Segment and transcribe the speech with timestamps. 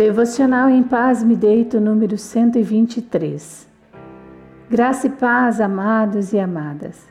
[0.00, 3.68] Devocional em Paz Me Deito, número 123.
[4.70, 7.06] Graça e paz, amados e amadas.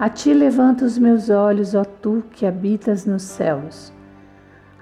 [0.00, 3.92] A ti levanto os meus olhos, ó tu que habitas nos céus.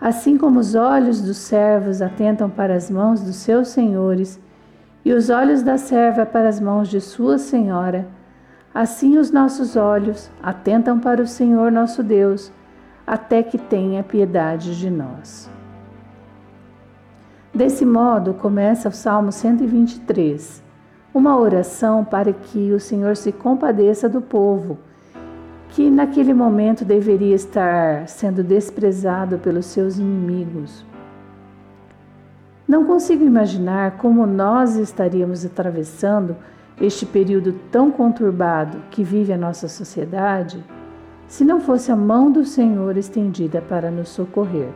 [0.00, 4.38] Assim como os olhos dos servos atentam para as mãos dos seus senhores
[5.04, 8.06] e os olhos da serva para as mãos de sua senhora,
[8.72, 12.52] assim os nossos olhos atentam para o Senhor nosso Deus,
[13.04, 15.50] até que tenha piedade de nós.
[17.54, 20.62] Desse modo, começa o Salmo 123,
[21.14, 24.78] uma oração para que o Senhor se compadeça do povo,
[25.70, 30.84] que naquele momento deveria estar sendo desprezado pelos seus inimigos.
[32.68, 36.36] Não consigo imaginar como nós estaríamos atravessando
[36.80, 40.62] este período tão conturbado que vive a nossa sociedade
[41.28, 44.68] se não fosse a mão do Senhor estendida para nos socorrer.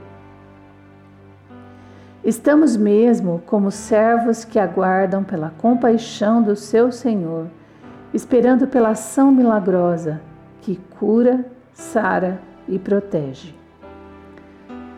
[2.23, 7.47] Estamos mesmo como servos que aguardam pela compaixão do seu Senhor,
[8.13, 10.21] esperando pela ação milagrosa
[10.61, 13.55] que cura, sara e protege.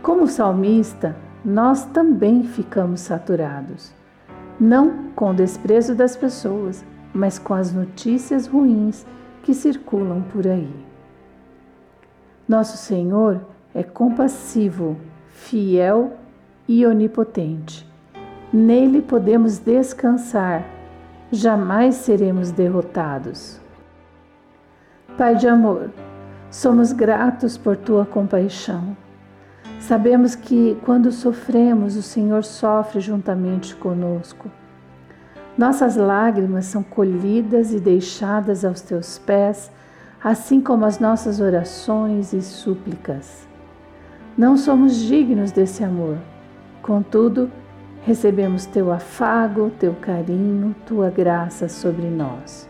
[0.02, 1.14] Como salmista,
[1.44, 3.94] nós também ficamos saturados,
[4.58, 9.06] não com o desprezo das pessoas, mas com as notícias ruins
[9.44, 10.74] que circulam por aí.
[12.48, 13.40] Nosso Senhor
[13.72, 14.96] é compassivo,
[15.28, 16.14] fiel
[16.72, 17.86] e onipotente.
[18.50, 20.64] Nele podemos descansar,
[21.30, 23.60] jamais seremos derrotados.
[25.18, 25.90] Pai de amor,
[26.50, 28.96] somos gratos por tua compaixão.
[29.80, 34.50] Sabemos que quando sofremos, o Senhor sofre juntamente conosco.
[35.58, 39.70] Nossas lágrimas são colhidas e deixadas aos teus pés,
[40.24, 43.46] assim como as nossas orações e súplicas.
[44.38, 46.16] Não somos dignos desse amor
[46.82, 47.48] Contudo,
[48.04, 52.68] recebemos teu afago, teu carinho, tua graça sobre nós.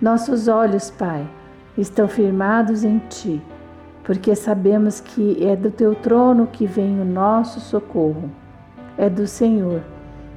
[0.00, 1.24] Nossos olhos, Pai,
[1.76, 3.40] estão firmados em ti,
[4.02, 8.28] porque sabemos que é do teu trono que vem o nosso socorro.
[8.96, 9.80] É do Senhor,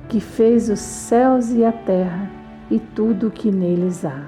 [0.08, 2.30] que fez os céus e a terra
[2.70, 4.26] e tudo o que neles há.